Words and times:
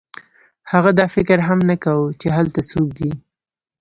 هغه 0.71 0.91
دا 0.99 1.05
فکر 1.15 1.37
هم 1.47 1.59
نه 1.69 1.75
کاوه 1.83 2.09
چې 2.21 2.27
هلته 2.37 2.59
څوک 2.71 2.87
دی 2.97 3.11